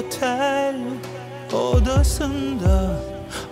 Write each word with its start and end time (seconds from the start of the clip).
otel 0.00 0.76
odasında 1.52 3.00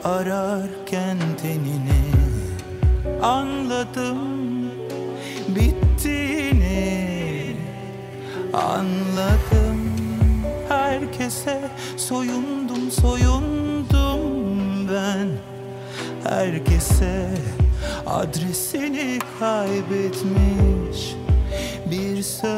ararken 0.04 1.18
tenini 1.42 2.08
Anladım 3.22 4.18
bittiğini. 5.48 6.76
Anladım 8.52 9.92
herkese 10.68 11.60
soyundum 11.96 12.90
soyundum 12.90 14.88
ben. 14.92 15.28
Herkese 16.24 17.28
adresini 18.06 19.18
kaybetmiş 19.40 21.14
bir 21.90 22.22
söz 22.22 22.57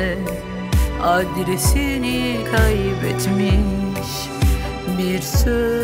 Herkese 0.00 0.18
adresini 1.02 2.36
kaybetmiş 2.56 4.30
bir 4.98 5.20
söz 5.22 5.79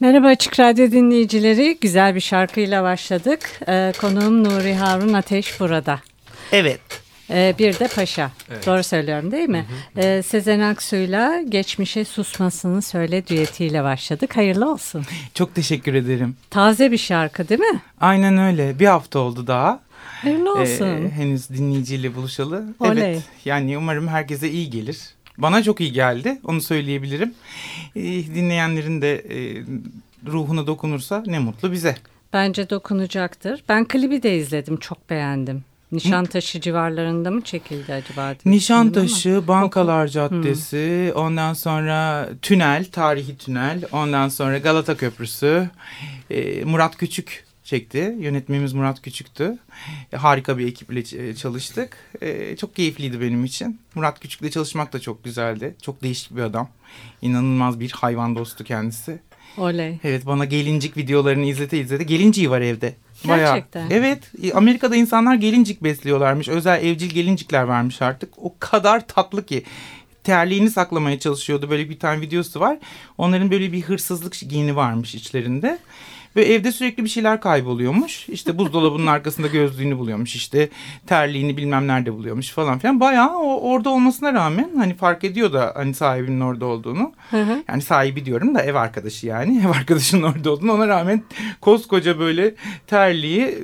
Merhaba 0.00 0.26
Açık 0.26 0.60
Radyo 0.60 0.90
dinleyicileri. 0.90 1.78
Güzel 1.80 2.14
bir 2.14 2.20
şarkıyla 2.20 2.82
başladık. 2.82 3.40
Ee, 3.68 3.92
konuğum 4.00 4.44
Nuri 4.44 4.74
Harun 4.74 5.12
Ateş 5.12 5.60
burada. 5.60 6.00
Evet 6.52 6.80
Ee, 7.30 7.54
bir 7.58 7.78
de 7.78 7.88
Paşa. 7.88 8.30
Doğru 8.66 8.82
söylüyorum 8.82 9.32
değil 9.32 9.48
mi? 9.48 9.64
Ee, 9.96 10.22
Sezen 10.26 10.60
Aksu'yla 10.60 11.42
Geçmişe 11.48 12.04
Susmasını 12.04 12.82
Söyle 12.82 13.26
düetiyle 13.26 13.82
başladık. 13.84 14.36
Hayırlı 14.36 14.72
olsun. 14.72 15.04
Çok 15.34 15.54
teşekkür 15.54 15.94
ederim. 15.94 16.36
Taze 16.50 16.92
bir 16.92 16.98
şarkı 16.98 17.48
değil 17.48 17.60
mi? 17.60 17.80
Aynen 18.00 18.38
öyle. 18.38 18.78
Bir 18.78 18.86
hafta 18.86 19.18
oldu 19.18 19.46
daha. 19.46 19.80
Hayırlı 20.22 20.52
olsun. 20.52 20.86
Ee, 20.86 21.10
henüz 21.10 21.48
dinleyiciyle 21.48 22.14
buluşalı. 22.14 22.64
Oley. 22.80 23.10
Evet. 23.10 23.22
Yani 23.44 23.78
umarım 23.78 24.08
herkese 24.08 24.50
iyi 24.50 24.70
gelir. 24.70 24.98
Bana 25.38 25.62
çok 25.62 25.80
iyi 25.80 25.92
geldi. 25.92 26.40
Onu 26.44 26.60
söyleyebilirim. 26.60 27.34
Ee, 27.96 28.02
dinleyenlerin 28.02 29.02
de 29.02 29.14
e, 29.14 29.64
ruhuna 30.26 30.66
dokunursa 30.66 31.22
ne 31.26 31.38
mutlu 31.38 31.72
bize. 31.72 31.96
Bence 32.32 32.70
dokunacaktır. 32.70 33.64
Ben 33.68 33.84
klibi 33.88 34.22
de 34.22 34.36
izledim. 34.36 34.76
Çok 34.76 35.10
beğendim. 35.10 35.64
Nişantaşı 35.92 36.60
civarlarında 36.60 37.30
mı 37.30 37.40
çekildi 37.40 37.92
acaba? 37.92 38.34
Nişantaşı, 38.44 39.48
Bankalar 39.48 40.06
Caddesi, 40.08 41.12
ondan 41.14 41.54
sonra 41.54 42.28
tünel, 42.42 42.84
tarihi 42.84 43.38
tünel, 43.38 43.82
ondan 43.92 44.28
sonra 44.28 44.58
Galata 44.58 44.96
Köprüsü, 44.96 45.70
e, 46.30 46.64
Murat 46.64 46.96
Küçük 46.96 47.44
çekti. 47.68 48.16
Yönetmenimiz 48.18 48.72
Murat 48.72 49.02
Küçük'tü. 49.02 49.58
E, 50.12 50.16
harika 50.16 50.58
bir 50.58 50.66
ekiple 50.66 51.00
ç- 51.00 51.36
çalıştık. 51.36 51.96
E, 52.20 52.56
çok 52.56 52.76
keyifliydi 52.76 53.20
benim 53.20 53.44
için. 53.44 53.80
Murat 53.94 54.20
Küçük'le 54.20 54.52
çalışmak 54.52 54.92
da 54.92 55.00
çok 55.00 55.24
güzeldi. 55.24 55.74
Çok 55.82 56.02
değişik 56.02 56.36
bir 56.36 56.42
adam. 56.42 56.68
İnanılmaz 57.22 57.80
bir 57.80 57.90
hayvan 57.90 58.36
dostu 58.36 58.64
kendisi. 58.64 59.18
Oley. 59.58 59.98
Evet 60.04 60.26
bana 60.26 60.44
gelincik 60.44 60.96
videolarını 60.96 61.46
izlete 61.46 61.78
izlete. 61.80 62.04
Gelinciği 62.04 62.50
var 62.50 62.60
evde. 62.60 62.94
Gerçekten. 63.24 63.90
Evet 63.90 64.32
Amerika'da 64.54 64.96
insanlar 64.96 65.34
gelincik 65.34 65.84
besliyorlarmış. 65.84 66.48
Özel 66.48 66.84
evcil 66.84 67.10
gelincikler 67.10 67.62
varmış 67.62 68.02
artık. 68.02 68.30
O 68.36 68.54
kadar 68.58 69.06
tatlı 69.06 69.46
ki. 69.46 69.64
Terliğini 70.24 70.70
saklamaya 70.70 71.18
çalışıyordu. 71.18 71.70
Böyle 71.70 71.90
bir 71.90 71.98
tane 71.98 72.20
videosu 72.20 72.60
var. 72.60 72.78
Onların 73.18 73.50
böyle 73.50 73.72
bir 73.72 73.82
hırsızlık 73.82 74.34
giyini 74.48 74.76
varmış 74.76 75.14
içlerinde. 75.14 75.78
Ve 76.36 76.44
evde 76.44 76.72
sürekli 76.72 77.04
bir 77.04 77.08
şeyler 77.08 77.40
kayboluyormuş. 77.40 78.28
İşte 78.28 78.58
buzdolabının 78.58 79.06
arkasında 79.16 79.46
gözlüğünü 79.46 79.98
buluyormuş. 79.98 80.34
İşte 80.34 80.68
terliğini 81.06 81.56
bilmem 81.56 81.86
nerede 81.86 82.12
buluyormuş 82.12 82.50
falan 82.50 82.78
filan. 82.78 83.00
Bayağı 83.00 83.38
o, 83.38 83.70
orada 83.70 83.90
olmasına 83.90 84.32
rağmen 84.32 84.70
hani 84.76 84.94
fark 84.94 85.24
ediyor 85.24 85.52
da 85.52 85.72
hani 85.76 85.94
sahibinin 85.94 86.40
orada 86.40 86.66
olduğunu. 86.66 87.12
Hı 87.30 87.42
hı. 87.42 87.62
Yani 87.68 87.82
sahibi 87.82 88.24
diyorum 88.24 88.54
da 88.54 88.62
ev 88.62 88.74
arkadaşı 88.74 89.26
yani. 89.26 89.62
Ev 89.64 89.70
arkadaşının 89.70 90.22
orada 90.22 90.50
olduğunu 90.50 90.72
ona 90.72 90.88
rağmen 90.88 91.22
koskoca 91.60 92.18
böyle 92.18 92.54
terliği 92.86 93.58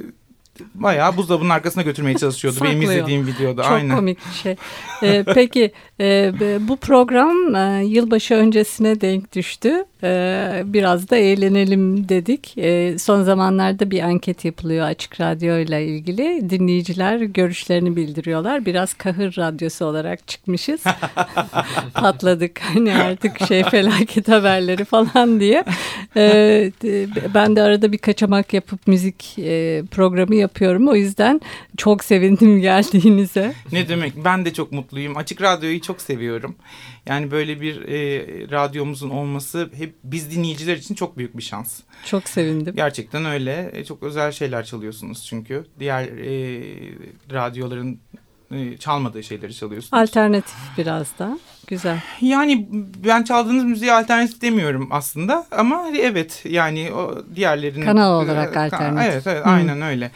bayağı 0.75 1.17
buzdolabının 1.17 1.50
arkasına 1.50 1.82
götürmeye 1.82 2.17
çalışıyordu. 2.17 2.58
Benim 2.64 2.82
izlediğim 2.82 3.26
videoda. 3.26 3.62
Çok 3.62 3.72
Aynen. 3.72 3.96
komik 3.96 4.19
bir 4.28 4.34
şey. 4.34 4.56
Ee, 5.02 5.25
peki 5.34 5.72
e, 6.00 6.32
bu 6.60 6.76
program 6.76 7.55
e, 7.55 7.84
yılbaşı 7.84 8.34
öncesine 8.34 9.00
denk 9.00 9.34
düştü. 9.34 9.84
Ee, 10.05 10.62
biraz 10.65 11.11
da 11.11 11.17
eğlenelim 11.17 12.09
dedik. 12.09 12.59
Ee, 12.59 12.99
son 12.99 13.23
zamanlarda 13.23 13.91
bir 13.91 14.01
anket 14.01 14.45
yapılıyor 14.45 14.87
Açık 14.87 15.21
Radyo 15.21 15.59
ile 15.59 15.87
ilgili. 15.87 16.51
Dinleyiciler 16.51 17.19
görüşlerini 17.19 17.97
bildiriyorlar. 17.97 18.67
Biraz 18.67 18.95
kahır 18.95 19.37
radyosu 19.39 19.85
olarak 19.85 20.29
çıkmışız. 20.29 20.85
Patladık 21.95 22.61
hani 22.61 22.95
artık 22.95 23.47
şey 23.49 23.65
felaket 23.65 24.29
haberleri 24.29 24.85
falan 24.85 25.41
diye. 25.41 25.65
Ee, 26.17 26.73
ben 27.35 27.56
de 27.56 27.62
arada 27.62 27.93
bir 27.93 27.99
kaçamak 27.99 28.55
yapıp 28.55 28.87
müzik 28.87 29.39
e, 29.39 29.83
programı 29.91 30.35
yapıyorum. 30.35 30.89
O 30.89 30.95
yüzden 30.95 31.41
çok 31.77 32.05
sevindim 32.05 32.61
geldiğinize. 32.61 33.55
Ne 33.73 33.89
demek? 33.89 34.25
Ben 34.25 34.45
de 34.45 34.53
çok 34.53 34.73
mutluyum. 34.73 35.17
Açık 35.17 35.43
Radyo'yu 35.43 35.81
çok 35.81 36.01
seviyorum. 36.01 36.55
Yani 37.06 37.31
böyle 37.31 37.61
bir 37.61 37.89
e, 37.89 38.51
radyomuzun 38.51 39.11
olması 39.11 39.71
hep 39.77 39.95
biz 40.05 40.31
dinleyiciler 40.31 40.77
için 40.77 40.95
çok 40.95 41.19
büyük 41.19 41.37
bir 41.37 41.43
şans. 41.43 41.81
Çok 42.05 42.29
sevindim. 42.29 42.75
Gerçekten 42.77 43.25
öyle. 43.25 43.71
E, 43.73 43.85
çok 43.85 44.03
özel 44.03 44.33
şeyler 44.33 44.65
çalıyorsunuz 44.65 45.27
çünkü. 45.27 45.67
Diğer 45.79 46.03
e, 46.03 46.62
radyoların 47.33 48.01
e, 48.51 48.77
çalmadığı 48.77 49.23
şeyleri 49.23 49.55
çalıyorsunuz. 49.55 50.03
Alternatif 50.03 50.56
biraz 50.79 51.19
da. 51.19 51.39
Güzel. 51.66 51.96
Yani 52.20 52.69
ben 53.06 53.22
çaldığınız 53.22 53.64
müziğe 53.64 53.93
alternatif 53.93 54.43
demiyorum 54.43 54.88
aslında 54.90 55.46
ama 55.50 55.84
evet 56.00 56.40
yani 56.49 56.93
o 56.93 57.14
diğerlerinin 57.37 57.84
Kanal 57.84 58.22
olarak 58.25 58.55
Ka- 58.56 58.64
alternatif. 58.66 59.12
Evet, 59.12 59.26
evet 59.26 59.43
aynen 59.46 59.82
öyle. 59.82 60.11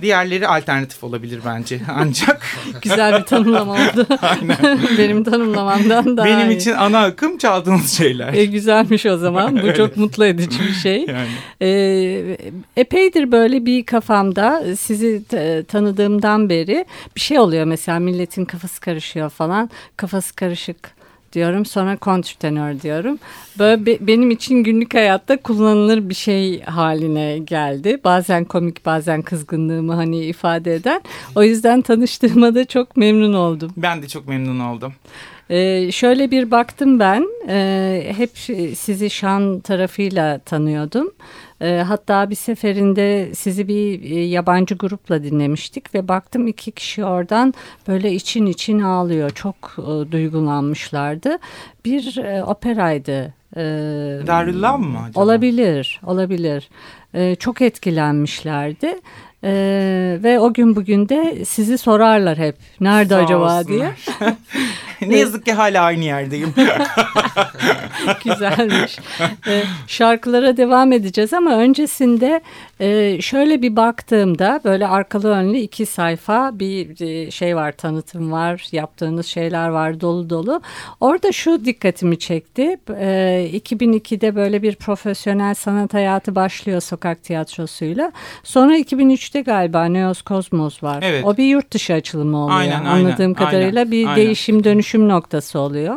Diğerleri 0.00 0.48
alternatif 0.48 1.04
olabilir 1.04 1.40
bence 1.46 1.80
ancak 1.94 2.46
Güzel 2.82 3.18
bir 3.20 3.24
tanımlama 3.24 3.72
oldu. 3.72 4.06
Benim 4.98 5.24
tanımlamamdan 5.24 6.16
daha 6.16 6.26
benim 6.26 6.50
iyi. 6.50 6.56
için 6.56 6.72
ana 6.72 7.04
akım 7.04 7.38
çaldığınız 7.38 7.92
şeyler. 7.92 8.34
E, 8.34 8.44
güzelmiş 8.44 9.06
o 9.06 9.16
zaman. 9.16 9.62
Bu 9.62 9.74
çok 9.74 9.96
mutlu 9.96 10.26
edici 10.26 10.60
bir 10.60 10.72
şey. 10.74 11.06
Yani 11.06 11.28
E, 11.62 12.36
epeydir 12.76 13.32
böyle 13.32 13.66
bir 13.66 13.86
kafamda 13.86 14.62
sizi 14.78 15.22
tanıdığımdan 15.64 16.48
beri 16.48 16.84
bir 17.16 17.20
şey 17.20 17.38
oluyor 17.38 17.64
mesela 17.64 17.98
milletin 17.98 18.44
kafası 18.44 18.80
karışıyor 18.80 19.30
falan. 19.30 19.70
Kafası 19.96 20.34
karışık 20.36 20.85
diyorum 21.32 21.64
sonra 21.64 21.96
kontrtenör 21.96 22.80
diyorum. 22.80 23.18
Böyle 23.58 23.86
be- 23.86 23.98
benim 24.06 24.30
için 24.30 24.54
günlük 24.62 24.94
hayatta 24.94 25.36
kullanılır 25.36 26.08
bir 26.08 26.14
şey 26.14 26.62
haline 26.62 27.38
geldi. 27.38 28.00
Bazen 28.04 28.44
komik 28.44 28.86
bazen 28.86 29.22
kızgınlığımı 29.22 29.94
hani 29.94 30.24
ifade 30.24 30.74
eden. 30.74 31.00
O 31.34 31.42
yüzden 31.42 31.82
tanıştığıma 31.82 32.54
da 32.54 32.64
çok 32.64 32.96
memnun 32.96 33.32
oldum. 33.32 33.70
ben 33.76 34.02
de 34.02 34.08
çok 34.08 34.28
memnun 34.28 34.60
oldum. 34.60 34.92
Ee, 35.50 35.92
şöyle 35.92 36.30
bir 36.30 36.50
baktım 36.50 37.00
ben 37.00 37.26
Ee, 37.48 38.12
hep 38.16 38.30
sizi 38.78 39.10
şan 39.10 39.60
tarafıyla 39.60 40.38
tanıyordum. 40.38 41.10
Ee, 41.60 41.82
hatta 41.88 42.30
bir 42.30 42.34
seferinde 42.34 43.34
sizi 43.34 43.68
bir 43.68 44.02
e, 44.02 44.24
yabancı 44.24 44.74
grupla 44.74 45.22
dinlemiştik 45.22 45.94
ve 45.94 46.08
baktım 46.08 46.46
iki 46.46 46.72
kişi 46.72 47.04
oradan 47.04 47.54
böyle 47.88 48.12
için 48.12 48.46
için 48.46 48.80
ağlıyor. 48.80 49.30
Çok 49.30 49.76
e, 49.78 50.12
duygulanmışlardı. 50.12 51.38
Bir 51.84 52.16
e, 52.18 52.44
operaydı. 52.44 53.34
Darüllam 54.26 54.82
mı 54.82 54.98
acaba? 55.02 55.24
Olabilir, 55.24 56.00
olabilir. 56.06 56.68
Çok 57.38 57.62
etkilenmişlerdi. 57.62 58.94
Ee, 59.46 60.18
ve 60.22 60.38
o 60.40 60.52
gün 60.52 60.76
bugün 60.76 61.08
de 61.08 61.44
sizi 61.44 61.78
sorarlar 61.78 62.38
hep. 62.38 62.56
Nerede 62.80 63.14
Sağ 63.14 63.20
acaba 63.20 63.44
olsunlar. 63.44 63.66
diye. 63.68 63.90
ne 65.10 65.18
yazık 65.18 65.44
ki 65.44 65.52
hala 65.52 65.82
aynı 65.84 66.04
yerdeyim. 66.04 66.54
Güzelmiş. 68.24 68.98
Ee, 69.48 69.62
şarkılara 69.86 70.56
devam 70.56 70.92
edeceğiz 70.92 71.32
ama 71.32 71.56
öncesinde 71.56 72.40
e, 72.80 73.20
şöyle 73.20 73.62
bir 73.62 73.76
baktığımda 73.76 74.60
böyle 74.64 74.86
arkalı 74.86 75.28
önlü 75.28 75.58
iki 75.58 75.86
sayfa 75.86 76.58
bir 76.58 77.00
e, 77.00 77.30
şey 77.30 77.56
var 77.56 77.72
tanıtım 77.72 78.32
var 78.32 78.66
yaptığınız 78.72 79.26
şeyler 79.26 79.68
var 79.68 80.00
dolu 80.00 80.30
dolu. 80.30 80.60
Orada 81.00 81.32
şu 81.32 81.64
dikkatimi 81.64 82.18
çekti. 82.18 82.76
E, 82.98 83.50
2002'de 83.54 84.34
böyle 84.36 84.62
bir 84.62 84.76
profesyonel 84.76 85.54
sanat 85.54 85.94
hayatı 85.94 86.34
başlıyor 86.34 86.80
sokak 86.80 87.22
tiyatrosuyla. 87.22 88.12
Sonra 88.44 88.78
2003'te 88.78 89.35
galiba 89.40 89.84
Neos 89.84 90.22
Kosmos 90.22 90.82
var. 90.82 91.02
Evet. 91.02 91.24
O 91.24 91.36
bir 91.36 91.44
yurt 91.44 91.70
dışı 91.70 91.94
açılımı 91.94 92.44
oluyor. 92.44 92.58
Aynen, 92.58 92.84
aynen, 92.84 93.04
Anladığım 93.04 93.34
kadarıyla 93.34 93.80
aynen, 93.80 93.92
bir 93.92 94.06
aynen. 94.06 94.16
değişim 94.16 94.64
dönüşüm 94.64 95.08
noktası 95.08 95.58
oluyor. 95.58 95.96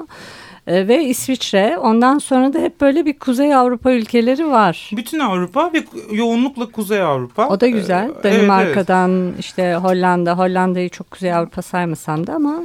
E, 0.69 0.87
ve 0.87 1.05
İsviçre 1.05 1.77
ondan 1.77 2.17
sonra 2.17 2.53
da 2.53 2.59
hep 2.59 2.81
böyle 2.81 3.05
bir 3.05 3.19
Kuzey 3.19 3.55
Avrupa 3.55 3.91
ülkeleri 3.91 4.47
var. 4.47 4.89
Bütün 4.93 5.19
Avrupa 5.19 5.73
ve 5.73 5.83
yoğunlukla 6.11 6.65
Kuzey 6.71 7.01
Avrupa. 7.01 7.47
O 7.47 7.61
da 7.61 7.67
güzel. 7.67 8.03
Ee, 8.03 8.11
evet, 8.13 8.25
evet. 8.25 8.37
Danimarka'dan 8.39 9.33
işte 9.39 9.75
Hollanda. 9.75 10.37
Hollanda'yı 10.37 10.89
çok 10.89 11.11
Kuzey 11.11 11.33
Avrupa 11.33 11.61
saymasam 11.61 12.27
da 12.27 12.33
ama 12.33 12.55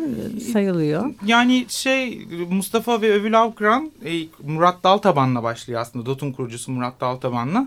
sayılıyor. 0.52 1.11
Yani 1.26 1.66
şey 1.68 2.26
Mustafa 2.50 3.02
ve 3.02 3.12
Övül 3.12 3.40
Avkran 3.40 3.90
e, 4.04 4.12
Murat 4.42 4.84
Daltaban'la 4.84 5.42
başlıyor 5.42 5.80
aslında. 5.80 6.06
DOT'un 6.06 6.32
kurucusu 6.32 6.73
Murat 6.73 7.00
Daltaban'la. 7.00 7.66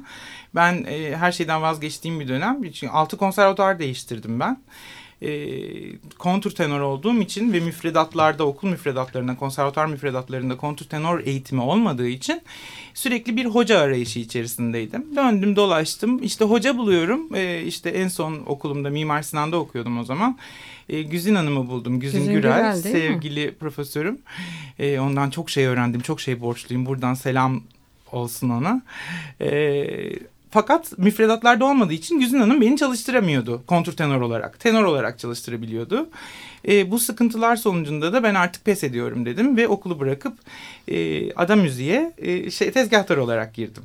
Ben 0.55 0.85
e, 0.87 1.15
her 1.15 1.31
şeyden 1.31 1.61
vazgeçtiğim 1.61 2.19
bir 2.19 2.27
dönem. 2.27 2.63
Çünkü 2.63 2.93
altı 2.93 3.17
konservatuar 3.17 3.79
değiştirdim 3.79 4.39
ben. 4.39 4.57
E, 5.21 5.29
kontur 6.17 6.51
tenor 6.51 6.79
olduğum 6.79 7.21
için 7.21 7.53
ve 7.53 7.59
müfredatlarda 7.59 8.47
okul 8.47 8.69
müfredatlarında 8.69 9.35
konservatuar 9.35 9.85
müfredatlarında 9.85 10.57
kontur 10.57 10.85
tenor 10.85 11.19
eğitimi 11.19 11.61
olmadığı 11.61 12.07
için 12.07 12.41
sürekli 12.93 13.37
bir 13.37 13.45
hoca 13.45 13.79
arayışı 13.79 14.19
içerisindeydim. 14.19 15.15
Döndüm 15.15 15.55
dolaştım 15.55 16.23
işte 16.23 16.45
hoca 16.45 16.77
buluyorum 16.77 17.35
e, 17.35 17.61
işte 17.61 17.89
en 17.89 18.07
son 18.07 18.43
okulumda 18.45 18.89
Mimar 18.89 19.21
Sinan'da 19.21 19.57
okuyordum 19.57 19.99
o 19.99 20.03
zaman. 20.03 20.37
E, 20.89 21.01
Güzin 21.01 21.35
Hanım'ı 21.35 21.67
buldum. 21.67 21.99
Güzin, 21.99 22.19
Güzin 22.19 22.33
Gürel, 22.33 22.57
Gürel 22.57 22.83
değil 22.83 22.95
mi? 22.95 23.01
sevgili 23.01 23.55
profesörüm. 23.55 24.19
E, 24.79 24.99
ondan 24.99 25.29
çok 25.29 25.49
şey 25.49 25.65
öğrendim, 25.65 26.01
çok 26.01 26.21
şey 26.21 26.41
borçluyum. 26.41 26.85
Buradan 26.85 27.13
selam 27.13 27.61
olsun 28.11 28.49
ona. 28.49 28.81
E, 29.41 29.49
fakat 30.51 30.97
müfredatlarda 30.97 31.65
olmadığı 31.65 31.93
için 31.93 32.19
Güzin 32.19 32.39
Hanım 32.39 32.61
beni 32.61 32.77
çalıştıramıyordu 32.77 33.63
kontrtenor 33.67 34.21
olarak. 34.21 34.59
Tenor 34.59 34.83
olarak 34.83 35.19
çalıştırabiliyordu. 35.19 36.09
E, 36.67 36.91
bu 36.91 36.99
sıkıntılar 36.99 37.55
sonucunda 37.55 38.13
da 38.13 38.23
ben 38.23 38.35
artık 38.35 38.65
pes 38.65 38.83
ediyorum 38.83 39.25
dedim 39.25 39.57
ve 39.57 39.67
okulu 39.67 39.99
bırakıp 39.99 40.33
e, 40.87 41.33
Ada 41.33 41.55
Müziğe 41.55 42.13
e, 42.17 42.51
şey, 42.51 42.71
tezgahtar 42.71 43.17
olarak 43.17 43.53
girdim. 43.53 43.83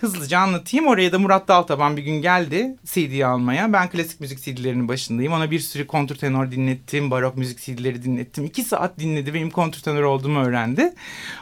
Hızlıca 0.00 0.38
anlatayım. 0.38 0.86
Oraya 0.86 1.12
da 1.12 1.18
Murat 1.18 1.48
Daltaban 1.48 1.96
bir 1.96 2.02
gün 2.02 2.22
geldi 2.22 2.76
CD 2.84 3.20
almaya. 3.20 3.72
Ben 3.72 3.90
klasik 3.90 4.20
müzik 4.20 4.42
CD'lerinin 4.42 4.88
başındayım. 4.88 5.32
Ona 5.32 5.50
bir 5.50 5.60
sürü 5.60 5.86
kontrtenor 5.86 6.50
dinlettim. 6.50 7.10
Barok 7.10 7.36
müzik 7.36 7.58
CD'leri 7.58 8.02
dinlettim. 8.02 8.44
İki 8.44 8.62
saat 8.62 8.98
dinledi. 8.98 9.34
Benim 9.34 9.50
kontrtenor 9.50 10.02
olduğumu 10.02 10.44
öğrendi. 10.44 10.94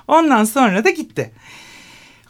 Ondan 0.09 0.45
sonra 0.45 0.85
da 0.85 0.91
gitti. 0.91 1.33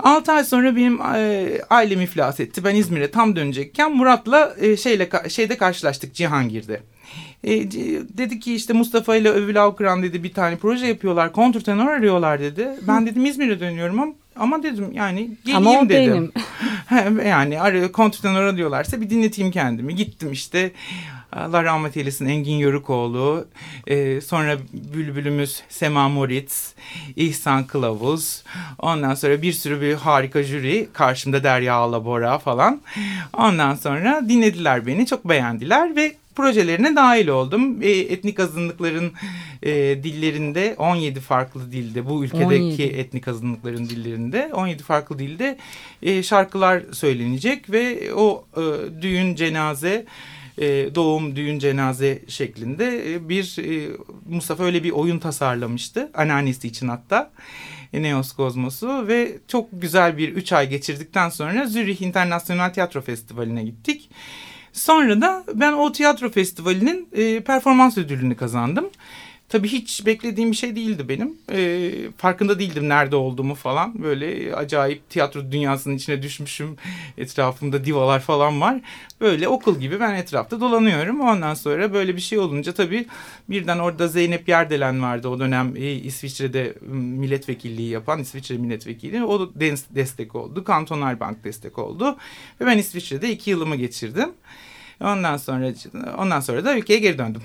Altı 0.03 0.33
ay 0.33 0.45
sonra 0.45 0.77
benim 0.77 1.01
e, 1.01 1.49
ailem 1.71 2.01
iflas 2.01 2.41
etti. 2.41 2.65
Ben 2.65 2.75
İzmir'e 2.75 3.11
tam 3.11 3.37
dönecekken 3.37 3.97
Murat'la 3.97 4.55
e, 4.61 4.77
şeyle 4.77 5.09
şeyde 5.29 5.57
karşılaştık 5.57 6.15
Cihangir'de. 6.15 6.81
E, 7.45 7.51
dedi 8.19 8.41
ki 8.41 8.55
işte 8.55 8.73
Mustafa 8.73 9.17
ile 9.17 9.31
Övül 9.31 9.63
Avkıran 9.63 10.03
dedi 10.03 10.25
bir 10.25 10.33
tane 10.33 10.57
proje 10.57 10.87
yapıyorlar. 10.87 11.33
Kontrtenor 11.33 11.87
arıyorlar 11.87 12.41
dedi. 12.41 12.69
Ben 12.89 13.07
dedim 13.07 13.27
İzmir'e 13.27 13.61
dönüyorum 13.61 14.01
ama, 14.01 14.13
ama 14.37 14.63
dedim 14.63 14.93
yani 14.93 15.31
geleyim 15.45 15.67
Ama 15.67 15.81
o 15.81 15.89
dedim. 15.89 16.33
benim. 16.91 17.21
yani 17.27 17.93
kontrtenor 17.93 18.43
arıyorlarsa 18.43 19.01
bir 19.01 19.11
dinleteyim 19.11 19.51
kendimi. 19.51 19.95
Gittim 19.97 20.33
işte 20.33 20.73
Allah 21.33 21.65
rahmet 21.65 21.97
eylesin 21.97 22.27
Engin 22.27 22.57
Yörükoğlu, 22.57 23.47
e, 23.87 24.21
sonra 24.21 24.57
bülbülümüz 24.95 25.63
Sema 25.69 26.09
Moritz, 26.09 26.75
İhsan 27.17 27.67
Kılavuz, 27.67 28.43
ondan 28.79 29.15
sonra 29.15 29.43
bir 29.43 29.53
sürü 29.53 29.81
bir 29.81 29.95
harika 29.95 30.43
jüri, 30.43 30.89
karşımda 30.93 31.45
Derya 31.45 31.75
Alabora 31.75 32.39
falan. 32.39 32.81
Ondan 33.33 33.75
sonra 33.75 34.23
dinlediler 34.29 34.87
beni, 34.87 35.07
çok 35.07 35.29
beğendiler 35.29 35.97
ve 35.97 36.15
projelerine 36.35 36.97
dahil 36.97 37.29
oldum. 37.29 37.83
E, 37.83 37.91
etnik 37.91 38.41
azınlıkların 38.41 39.13
e, 39.63 39.73
dillerinde 40.03 40.75
17 40.79 41.21
farklı 41.21 41.73
dilde 41.73 42.07
bu 42.07 42.25
ülkedeki 42.25 42.47
17. 42.47 42.83
etnik 42.83 43.29
azınlıkların 43.29 43.89
dillerinde 43.89 44.51
17 44.55 44.83
farklı 44.83 45.19
dilde 45.19 45.59
e, 46.03 46.23
şarkılar 46.23 46.83
söylenecek 46.93 47.71
ve 47.71 48.15
o 48.15 48.45
e, 48.57 48.63
düğün 49.03 49.35
cenaze 49.35 50.07
e, 50.59 50.95
doğum 50.95 51.37
düğün 51.37 51.59
cenaze 51.59 52.23
şeklinde 52.29 53.15
e, 53.15 53.29
bir 53.29 53.57
e, 53.59 53.97
Mustafa 54.29 54.65
öyle 54.65 54.85
bir 54.85 54.91
oyun 54.91 55.19
tasarlamıştı 55.19 56.11
anneannesi 56.15 56.69
için 56.69 56.89
hatta 56.89 57.31
Neos 57.93 58.33
Kozmos'u 58.33 59.09
ve 59.09 59.39
çok 59.49 59.69
güzel 59.73 60.19
bir 60.19 60.29
üç 60.29 60.53
ay 60.53 60.69
geçirdikten 60.69 61.29
sonra 61.29 61.67
Zürih 61.67 62.03
Internasyonel 62.03 62.73
Tiyatro 62.73 63.01
Festivali'ne 63.01 63.65
gittik. 63.65 64.11
Sonra 64.73 65.21
da 65.21 65.45
ben 65.55 65.73
o 65.73 65.93
tiyatro 65.93 66.31
festivalinin 66.31 67.09
e, 67.13 67.41
performans 67.41 67.99
ödülünü 67.99 68.37
kazandım. 68.37 68.91
Tabii 69.53 69.69
hiç 69.69 70.07
beklediğim 70.07 70.51
bir 70.51 70.57
şey 70.57 70.77
değildi 70.77 71.09
benim. 71.09 71.39
E, 71.53 71.91
farkında 72.17 72.59
değildim 72.59 72.89
nerede 72.89 73.17
olduğumu 73.17 73.55
falan. 73.55 74.03
Böyle 74.03 74.57
acayip 74.57 75.11
tiyatro 75.11 75.53
dünyasının 75.53 75.97
içine 75.97 76.23
düşmüşüm. 76.23 76.77
Etrafımda 77.19 77.85
divalar 77.85 78.21
falan 78.21 78.61
var. 78.61 78.81
Böyle 79.21 79.49
okul 79.49 79.79
gibi 79.79 80.01
ben 80.01 80.15
etrafta 80.15 80.61
dolanıyorum. 80.61 81.21
Ondan 81.21 81.55
sonra 81.55 81.93
böyle 81.93 82.17
bir 82.17 82.21
şey 82.21 82.39
olunca 82.39 82.73
tabii 82.73 83.07
birden 83.51 83.79
orada 83.79 84.09
Zeynep 84.09 84.49
Yerdelen 84.49 85.03
vardı 85.03 85.29
o 85.29 85.39
dönem 85.39 85.77
e, 85.77 85.93
İsviçre'de 85.93 86.75
milletvekilliği 86.93 87.91
yapan 87.91 88.21
İsviçre 88.21 88.57
milletvekili. 88.57 89.25
O 89.25 89.51
destek 89.91 90.35
oldu. 90.35 90.65
Kantonal 90.65 91.21
Bank 91.21 91.45
destek 91.45 91.79
oldu. 91.79 92.17
Ve 92.61 92.67
ben 92.67 92.79
İsviçre'de 92.79 93.31
iki 93.31 93.51
yılımı 93.51 93.77
geçirdim. 93.77 94.31
Ondan 95.01 95.37
sonra 95.37 95.73
ondan 96.19 96.41
sonra 96.41 96.65
da 96.65 96.77
ülkeye 96.77 96.99
geri 96.99 97.19
döndüm. 97.19 97.43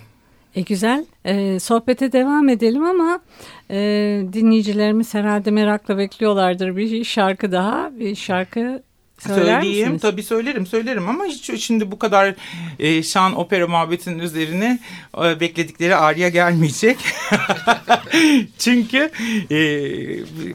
E 0.58 0.62
güzel. 0.62 1.06
E, 1.26 1.60
sohbete 1.60 2.12
devam 2.12 2.50
edelim 2.50 2.84
ama 2.84 3.20
e, 3.72 3.78
dinleyicilerimiz 4.34 5.14
herhalde 5.14 5.52
merakla 5.52 5.98
bekliyorlardır 5.98 6.76
bir 6.76 7.04
şarkı 7.04 7.52
daha. 7.52 8.00
Bir 8.00 8.16
şarkı 8.16 8.84
söyler 9.20 9.62
Söyleyeyim 9.62 9.84
misiniz? 9.84 10.02
tabii 10.02 10.24
söylerim 10.24 10.68
söylerim 10.68 11.10
ama 11.10 11.26
hiç 11.26 11.62
şimdi 11.64 11.92
bu 11.92 12.00
kadar 12.00 12.36
e, 12.80 13.04
şan 13.04 13.36
opera 13.36 13.68
muhabbetinin 13.68 14.20
üzerine 14.20 14.80
e, 15.24 15.40
bekledikleri 15.40 15.96
ağrıya 15.96 16.30
gelmeyecek. 16.30 16.98
Çünkü 18.58 19.12
e, 19.52 19.60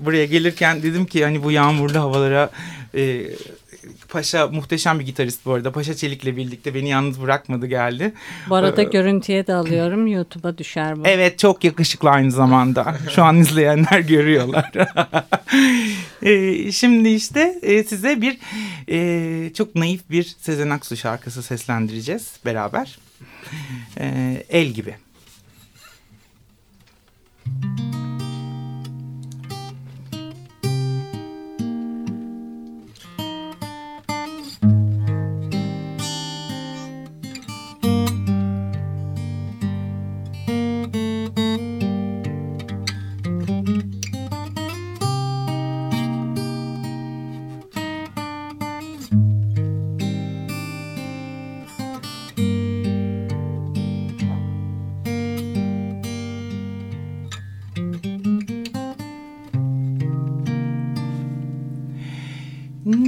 buraya 0.05 0.25
gelirken 0.25 0.83
dedim 0.83 1.07
ki 1.07 1.25
hani 1.25 1.45
bu 1.45 1.51
yağmurlu 1.51 1.99
havalara 1.99 2.51
e, 2.95 3.23
Paşa 4.13 4.47
muhteşem 4.47 4.99
bir 4.99 5.05
gitarist 5.07 5.47
bu 5.47 5.53
arada. 5.53 5.73
Paşa 5.73 5.95
Çelik'le 5.95 6.25
birlikte 6.37 6.75
beni 6.75 6.89
yalnız 6.89 7.23
bırakmadı 7.23 7.67
geldi. 7.67 8.13
Bu 8.49 8.55
arada 8.55 8.83
Ee, 8.83 8.85
görüntüye 8.85 9.47
de 9.47 9.55
alıyorum. 9.55 10.07
YouTube'a 10.17 10.59
düşer 10.59 10.97
bu. 10.99 11.03
Evet 11.07 11.39
çok 11.39 11.65
yakışıklı 11.65 12.11
aynı 12.11 12.31
zamanda. 12.31 12.97
Şu 13.15 13.25
an 13.25 13.37
izleyenler 13.37 14.01
görüyorlar. 14.09 14.71
Ee, 16.23 16.73
şimdi 16.73 17.09
işte 17.09 17.59
e, 17.63 17.85
size 17.85 18.23
bir 18.23 18.39
e, 18.89 19.53
çok 19.55 19.75
naif 19.75 20.11
bir 20.11 20.23
Sezen 20.41 20.71
Aksu 20.71 20.97
şarkısı 20.97 21.43
seslendireceğiz 21.43 22.33
beraber. 22.45 22.99
Ee, 23.99 24.45
El 24.51 24.67
gibi. 24.67 24.95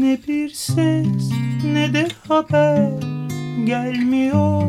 Ne 0.01 0.19
bir 0.29 0.51
ses 0.51 1.31
ne 1.65 1.95
de 1.95 2.09
haber 2.29 2.91
gelmiyor 3.65 4.63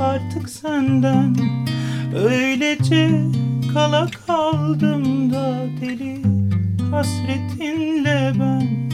artık 0.00 0.48
senden. 0.48 1.36
Öylece 2.14 3.10
kala 3.74 4.06
kaldım 4.26 5.32
da 5.32 5.66
deli 5.80 6.22
hasretinle 6.90 8.32
ben. 8.40 8.90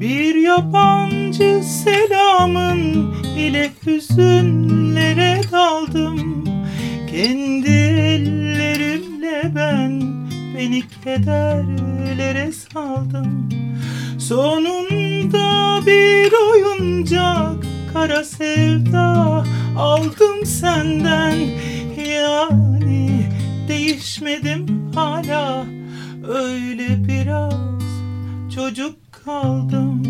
Bir 0.00 0.34
yabancı 0.34 1.60
selamın 1.64 3.14
ile 3.38 3.70
hüzünlere 3.86 5.40
daldım. 5.52 6.44
Kendi 7.10 7.70
ellerimle 7.70 9.52
ben 9.54 10.02
beni 10.56 10.82
kederlere 11.04 12.52
saldım. 12.52 13.48
Sonunda 14.18 15.01
bir 15.86 16.32
oyuncak 16.32 17.64
kara 17.92 18.24
sevda 18.24 19.44
aldım 19.76 20.46
senden. 20.46 21.36
Yani 22.10 23.26
değişmedim 23.68 24.92
hala 24.94 25.64
öyle 26.28 27.08
biraz 27.08 27.54
çocuk 28.54 28.96
kaldım 29.24 30.01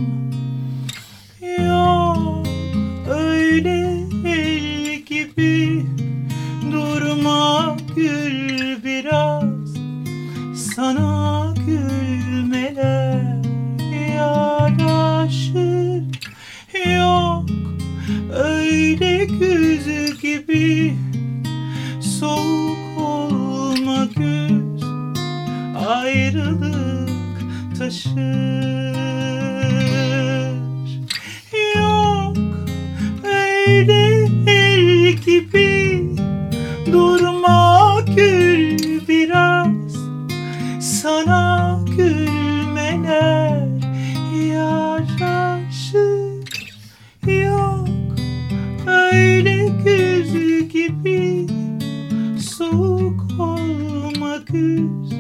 Soğuk 53.13 53.41
olma 53.41 54.37
güz 54.37 55.13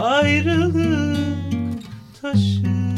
Ayrılık 0.00 0.76
taşır 2.20 2.91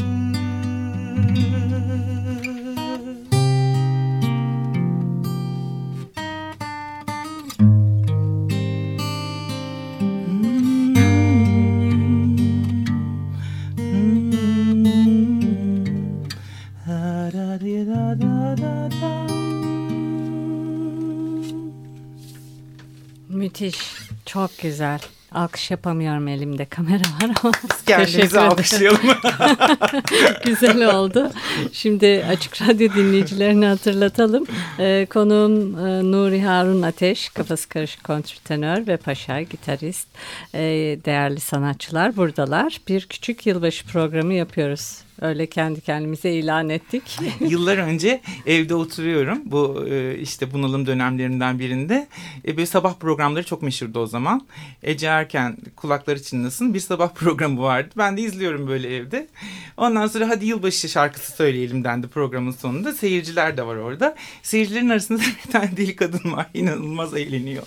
Çok 24.55 24.63
güzel. 24.63 24.99
Alkış 25.31 25.71
yapamıyorum 25.71 26.27
elimde 26.27 26.65
kamera 26.65 27.01
var 27.01 27.31
ama 27.43 27.51
teşekkür 27.51 27.85
Kendimizi 27.85 28.39
alkışlayalım. 28.39 28.99
Güzel 30.45 30.95
oldu. 30.95 31.31
Şimdi 31.73 32.25
Açık 32.29 32.61
Radyo 32.61 32.93
dinleyicilerini 32.93 33.65
hatırlatalım. 33.65 34.45
Ee, 34.79 35.07
konuğum 35.09 35.87
e, 35.87 36.11
Nuri 36.11 36.41
Harun 36.41 36.81
Ateş, 36.81 37.29
kafası 37.29 37.69
karışık 37.69 38.03
kontrtenör 38.03 38.87
ve 38.87 38.97
paşa 38.97 39.41
gitarist. 39.41 40.07
Ee, 40.53 40.59
değerli 41.05 41.39
sanatçılar 41.39 42.15
buradalar. 42.15 42.81
Bir 42.87 43.05
küçük 43.05 43.45
yılbaşı 43.45 43.85
programı 43.87 44.33
yapıyoruz. 44.33 44.97
Öyle 45.21 45.45
kendi 45.45 45.81
kendimize 45.81 46.31
ilan 46.31 46.69
ettik. 46.69 47.19
Yıllar 47.39 47.77
önce 47.77 48.21
evde 48.45 48.75
oturuyorum. 48.75 49.41
Bu 49.45 49.85
e, 49.89 50.17
işte 50.19 50.53
bunalım 50.53 50.87
dönemlerinden 50.87 51.59
birinde. 51.59 52.07
E, 52.47 52.57
böyle 52.57 52.65
sabah 52.65 52.93
programları 52.93 53.45
çok 53.45 53.61
meşhurdu 53.61 53.99
o 53.99 54.07
zaman. 54.07 54.47
Ece 54.83 55.07
Erken 55.07 55.57
kulakları 55.75 56.23
çınlasın 56.23 56.73
bir 56.73 56.79
sabah 56.79 57.09
programı 57.15 57.61
vardı. 57.61 57.89
Ben 57.97 58.17
de 58.17 58.21
izliyorum 58.21 58.67
böyle 58.67 58.95
evde. 58.95 59.27
Ondan 59.77 60.07
sonra 60.07 60.29
hadi 60.29 60.45
yılbaşı 60.45 60.89
şarkısı 60.89 61.31
söyleyelim 61.31 61.83
dendi 61.83 62.07
programın 62.07 62.51
sonunda. 62.51 62.93
Seyirciler 62.93 63.57
de 63.57 63.65
var 63.65 63.75
orada. 63.75 64.15
Seyircilerin 64.43 64.89
arasında 64.89 65.19
bir 65.45 65.51
tane 65.51 65.77
deli 65.77 65.95
kadın 65.95 66.31
var. 66.31 66.45
İnanılmaz 66.53 67.13
eğleniyor. 67.13 67.63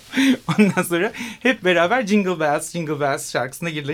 Ondan 0.47 0.81
sonra 0.81 1.11
hep 1.39 1.63
beraber 1.63 2.07
Jingle 2.07 2.39
Bells, 2.39 2.71
Jingle 2.71 2.99
Bells 2.99 3.31
şarkısına 3.31 3.69
girdiler. 3.69 3.89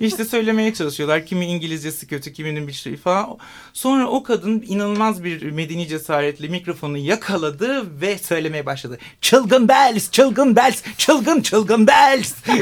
İşte 0.00 0.24
söylemeye 0.24 0.74
çalışıyorlar. 0.76 1.26
Kimi 1.26 1.46
İngilizcesi 1.46 2.06
kötü, 2.06 2.32
kiminin 2.32 2.68
bir 2.68 2.72
şey 2.72 2.96
falan. 2.96 3.38
Sonra 3.72 4.06
o 4.06 4.22
kadın 4.22 4.64
inanılmaz 4.68 5.24
bir 5.24 5.42
medeni 5.50 5.88
cesaretle 5.88 6.48
mikrofonu 6.48 6.98
yakaladı 6.98 8.00
ve 8.00 8.18
söylemeye 8.18 8.66
başladı. 8.66 8.98
Çılgın 9.20 9.68
Bells, 9.68 10.10
çılgın 10.10 10.56
Bells, 10.56 10.82
çılgın 10.98 11.40
çılgın 11.40 11.86
Bells. 11.86 12.34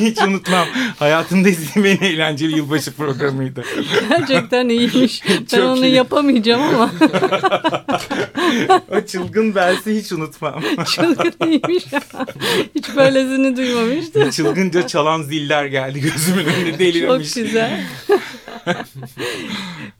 Hiç 0.00 0.18
unutmam. 0.22 0.66
Hayatımda 0.98 1.48
izlediğim 1.48 1.98
en 2.02 2.06
eğlenceli 2.06 2.56
yılbaşı 2.56 2.92
programıydı. 2.92 3.64
Gerçekten 4.08 4.68
iyiymiş. 4.68 5.22
Ben 5.28 5.44
Çok 5.58 5.64
onu 5.64 5.86
iyi. 5.86 5.94
yapamayacağım 5.94 6.62
ama 6.62 6.90
o 8.90 9.00
çılgın 9.06 9.54
Bells'i 9.54 9.96
hiç 9.96 10.12
unutmam. 10.12 10.62
çılgın 10.94 11.32
iyiymiş. 11.46 11.84
Hiç 12.74 12.96
böylesini 12.96 13.56
duymamıştım. 13.56 14.30
Çılgınca 14.30 14.86
çalan 14.86 15.22
ziller 15.22 15.64
geldi 15.66 16.00
gözümün 16.00 16.44
önünde 16.44 16.70
Çok 16.70 16.78
delirmiş. 16.78 17.34
güzel. 17.34 17.80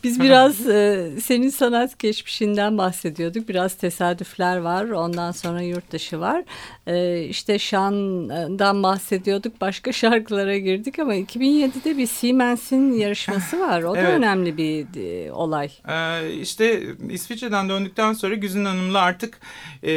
Biz 0.05 0.21
biraz 0.23 0.69
e, 0.69 1.11
senin 1.23 1.49
sanat 1.49 1.99
geçmişinden 1.99 2.79
bahsediyorduk. 2.79 3.49
Biraz 3.49 3.75
tesadüfler 3.75 4.57
var. 4.57 4.85
Ondan 4.85 5.33
sonra 5.33 5.63
yurt 5.63 5.91
dışı 5.93 6.21
var. 6.21 6.45
E, 6.87 7.23
işte 7.23 7.59
Şan'dan 7.59 8.83
bahsediyorduk. 8.83 9.61
Başka 9.61 9.93
şarkılara 9.99 10.59
girdik 10.59 10.99
ama 10.99 11.15
2007'de 11.15 11.99
bir 11.99 12.07
Siemens'in 12.07 12.93
yarışması 12.93 13.61
var. 13.61 13.83
O 13.83 13.95
da 13.95 14.01
Evet. 14.01 14.11
önemli 14.11 14.57
bir 14.57 14.87
e, 14.97 15.33
olay. 15.33 15.71
Ee, 15.89 16.33
işte 16.33 16.83
İsviçre'den 17.11 17.69
döndükten 17.69 18.13
sonra 18.13 18.35
Güzin 18.35 18.65
Hanım'la 18.65 19.01
artık 19.01 19.41
e, 19.83 19.93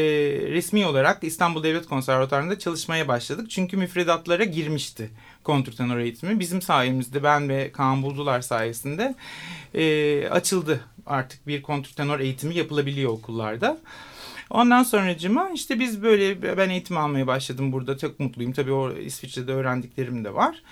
resmi 0.51 0.85
olarak 0.85 1.23
İstanbul 1.23 1.63
Devlet 1.63 1.85
Konservatuarı'nda 1.87 2.59
çalışmaya 2.59 3.07
başladık. 3.07 3.49
Çünkü 3.49 3.77
müfredatlara 3.77 4.43
girmişti 4.43 5.09
kontrtenor 5.43 5.97
eğitimi. 5.97 6.39
Bizim 6.39 6.61
sayemizde 6.61 7.23
ben 7.23 7.49
ve 7.49 7.71
Kaan 7.71 8.03
Buldular 8.03 8.41
sayesinde 8.41 9.15
e, 9.73 10.27
açıldı 10.27 10.81
artık 11.05 11.47
bir 11.47 11.61
kontrtenor 11.61 12.19
eğitimi 12.19 12.55
yapılabiliyor 12.55 13.11
okullarda. 13.11 13.77
Ondan 14.49 14.83
sonracıma 14.83 15.49
işte 15.49 15.79
biz 15.79 16.03
böyle 16.03 16.57
ben 16.57 16.69
eğitim 16.69 16.97
almaya 16.97 17.27
başladım 17.27 17.71
burada. 17.71 17.97
Çok 17.97 18.19
mutluyum. 18.19 18.51
Tabii 18.51 18.71
o 18.71 18.93
İsviçre'de 18.93 19.53
öğrendiklerim 19.53 20.25
de 20.25 20.33
var. 20.33 20.63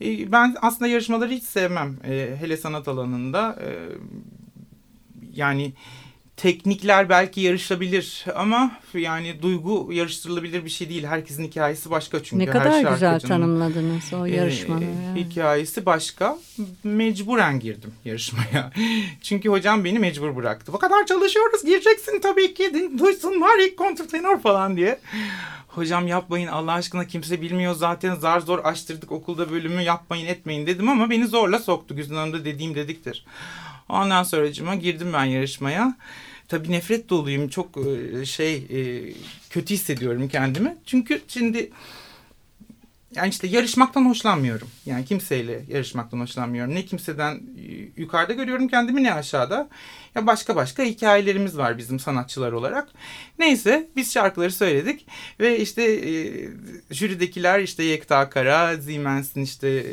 E, 0.00 0.32
Ben 0.32 0.56
aslında 0.62 0.86
yarışmaları 0.86 1.30
hiç 1.30 1.44
sevmem. 1.44 1.96
E, 2.08 2.36
hele 2.40 2.56
sanat 2.56 2.88
alanında. 2.88 3.58
E, 3.66 3.68
yani 5.34 5.72
teknikler 6.36 7.08
belki 7.08 7.40
yarışabilir 7.40 8.24
ama 8.34 8.70
yani 8.94 9.42
duygu 9.42 9.92
yarıştırılabilir 9.92 10.64
bir 10.64 10.70
şey 10.70 10.88
değil. 10.88 11.04
Herkesin 11.04 11.44
hikayesi 11.44 11.90
başka 11.90 12.22
çünkü. 12.22 12.38
ne 12.38 12.46
her 12.46 12.52
kadar 12.52 12.78
güzel 12.78 12.98
şarkıcının, 12.98 13.28
tanımladınız 13.28 14.12
o 14.12 14.26
e, 14.26 14.30
yarışmaları. 14.30 14.84
hikayesi 15.16 15.86
başka. 15.86 16.38
Mecburen 16.84 17.60
girdim 17.60 17.94
yarışmaya. 18.04 18.72
Çünkü 19.22 19.48
hocam 19.48 19.84
beni 19.84 19.98
mecbur 19.98 20.36
bıraktı. 20.36 20.72
O 20.74 20.78
kadar 20.78 21.06
çalışıyoruz 21.06 21.64
gireceksin 21.64 22.20
tabii 22.20 22.54
ki. 22.54 22.90
Duysunlar 22.98 23.58
ilk 23.58 23.76
kontrtenor 23.76 24.40
falan 24.40 24.76
diye. 24.76 24.98
Hocam 25.68 26.06
yapmayın 26.06 26.48
Allah 26.48 26.72
aşkına 26.72 27.06
kimse 27.06 27.40
bilmiyor 27.40 27.74
zaten 27.74 28.14
zar 28.14 28.40
zor 28.40 28.58
açtırdık 28.58 29.12
okulda 29.12 29.50
bölümü 29.50 29.82
yapmayın 29.82 30.26
etmeyin 30.26 30.66
dedim 30.66 30.88
ama 30.88 31.10
beni 31.10 31.26
zorla 31.26 31.58
soktu. 31.58 31.96
Güzin 31.96 32.14
Hanım 32.14 32.32
da 32.32 32.44
dediğim 32.44 32.74
dediktir. 32.74 33.24
Ondan 33.92 34.22
sonracıma 34.22 34.74
girdim 34.74 35.12
ben 35.12 35.24
yarışmaya. 35.24 35.96
Tabii 36.48 36.72
nefret 36.72 37.08
doluyum. 37.08 37.48
Çok 37.48 37.76
e, 37.76 38.26
şey 38.26 38.54
e, 38.54 39.14
kötü 39.50 39.74
hissediyorum 39.74 40.28
kendimi. 40.28 40.76
Çünkü 40.86 41.20
şimdi 41.28 41.70
yani 43.14 43.28
işte 43.28 43.46
yarışmaktan 43.46 44.04
hoşlanmıyorum. 44.08 44.68
Yani 44.86 45.04
kimseyle 45.04 45.64
yarışmaktan 45.68 46.20
hoşlanmıyorum. 46.20 46.74
Ne 46.74 46.84
kimseden 46.84 47.40
yukarıda 47.96 48.32
görüyorum 48.32 48.68
kendimi 48.68 49.02
ne 49.02 49.14
aşağıda. 49.14 49.68
Ya 50.14 50.26
başka 50.26 50.56
başka 50.56 50.82
hikayelerimiz 50.82 51.58
var 51.58 51.78
bizim 51.78 52.00
sanatçılar 52.00 52.52
olarak. 52.52 52.88
Neyse 53.38 53.88
biz 53.96 54.12
şarkıları 54.12 54.52
söyledik 54.52 55.06
ve 55.40 55.58
işte 55.58 55.82
e, 55.82 56.12
jüridekiler 56.90 57.60
işte 57.60 57.82
Yekta 57.82 58.30
Kara, 58.30 58.82
Siemens'in 58.82 59.42
işte 59.42 59.68
e, 59.68 59.84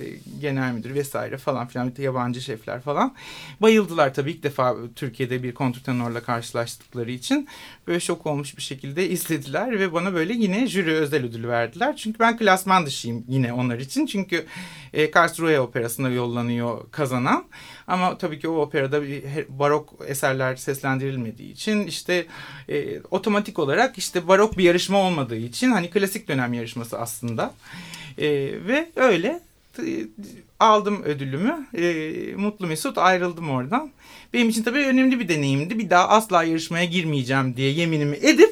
genel 0.42 0.74
müdür 0.74 0.96
vesaire 0.96 1.38
falan 1.38 1.68
filan 1.68 1.94
yabancı 1.98 2.42
şefler 2.42 2.82
falan. 2.82 3.16
Bayıldılar 3.62 4.14
tabii 4.14 4.32
ilk 4.32 4.44
defa 4.44 4.76
Türkiye'de 4.96 5.44
bir 5.44 5.54
kontrtenorla 5.54 6.24
karşılaştıkları 6.24 7.12
için. 7.12 7.48
Böyle 7.88 8.00
şok 8.00 8.26
olmuş 8.26 8.58
bir 8.58 8.62
şekilde 8.62 9.10
izlediler 9.10 9.80
ve 9.80 9.94
bana 9.94 10.14
böyle 10.14 10.34
yine 10.34 10.68
jüri 10.68 10.94
özel 10.94 11.26
ödülü 11.26 11.48
verdiler. 11.48 11.96
Çünkü 11.96 12.20
ben 12.20 12.38
klasman 12.38 12.86
dışıyım 12.86 13.26
yine 13.28 13.54
onlar 13.54 13.80
için. 13.80 14.06
Çünkü 14.06 14.46
e, 14.94 15.12
Karlsruhe 15.12 15.60
Operası'na 15.60 16.10
yollanıyor 16.10 16.92
kazanan. 16.92 17.46
Ama 17.89 18.17
tabii 18.17 18.39
ki 18.39 18.47
o 18.47 18.62
operada 18.62 19.04
bir 19.04 19.23
barok 19.49 19.93
eserler 20.08 20.56
seslendirilmediği 20.56 21.52
için 21.52 21.88
işte 21.88 22.25
e, 22.69 22.99
otomatik 23.12 23.60
olarak 23.60 23.97
işte 23.97 24.28
barok 24.28 24.58
bir 24.58 24.63
yarışma 24.63 24.97
olmadığı 24.97 25.36
için 25.38 25.71
hani 25.71 25.89
klasik 25.89 26.28
dönem 26.28 26.54
yarışması 26.54 26.99
aslında. 26.99 27.54
E, 28.17 28.28
ve 28.67 28.89
öyle 28.95 29.39
e, 29.80 30.08
aldım 30.60 31.04
ödülümü. 31.04 31.67
E, 31.78 32.36
mutlu 32.36 32.67
mesut 32.67 32.97
ayrıldım 32.97 33.49
oradan. 33.49 33.91
Benim 34.34 34.49
için 34.49 34.63
tabii 34.63 34.86
önemli 34.86 35.19
bir 35.19 35.28
deneyimdi. 35.28 35.80
Bir 35.80 35.89
daha 35.89 36.10
asla 36.10 36.43
yarışmaya 36.43 36.86
girmeyeceğim 36.86 37.56
diye 37.56 37.71
yeminimi 37.71 38.15
edip 38.15 38.49